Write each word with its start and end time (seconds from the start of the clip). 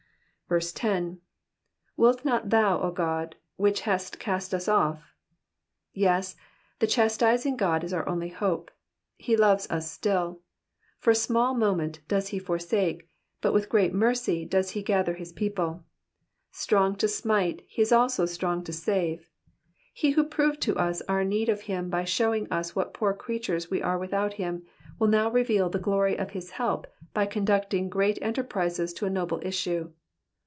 10." 0.75 1.21
Wilt 1.95 2.25
not 2.25 2.49
thouy 2.49 2.77
0 2.81 3.23
Ood, 3.23 3.35
tohich 3.57 3.79
hadst 3.83 4.19
cast 4.19 4.53
us 4.53 4.65
offf" 4.67 4.99
Yes, 5.93 6.35
the 6.79 6.87
chastising 6.87 7.55
God 7.55 7.85
is 7.85 7.93
our 7.93 8.05
only 8.05 8.27
hope. 8.27 8.69
He 9.15 9.37
loves 9.37 9.65
us 9.71 9.89
still. 9.89 10.41
For 10.99 11.11
a 11.11 11.15
small 11.15 11.53
moment 11.53 12.01
doth 12.09 12.29
he 12.35 12.37
forsake, 12.39 13.07
but 13.39 13.53
with 13.53 13.69
great 13.69 13.93
mercy 13.93 14.43
does 14.43 14.71
he 14.71 14.83
gather 14.83 15.13
his 15.13 15.31
people. 15.31 15.85
Strong 16.51 16.97
to 16.97 17.07
smite, 17.07 17.61
he 17.69 17.81
is 17.81 17.93
also 17.93 18.25
strong 18.25 18.61
to 18.65 18.73
save. 18.73 19.29
He 19.93 20.09
who 20.11 20.23
proved 20.25 20.59
to 20.63 20.75
us 20.75 21.01
our 21.07 21.23
need 21.23 21.47
of 21.47 21.61
him 21.61 21.89
by 21.89 22.03
showing 22.03 22.51
us 22.51 22.75
what 22.75 22.93
poor 22.93 23.13
creatures 23.13 23.71
we 23.71 23.81
are 23.81 23.97
without 23.97 24.33
him, 24.33 24.63
will 24.99 25.07
now 25.07 25.31
reveal 25.31 25.69
the 25.69 25.79
glory 25.79 26.19
of 26.19 26.31
his 26.31 26.51
help 26.51 26.87
by 27.13 27.25
conducting 27.25 27.87
great 27.87 28.19
enterprises 28.21 28.91
to 28.95 29.05
a 29.05 29.09
noble 29.09 29.39
issue. 29.43 29.93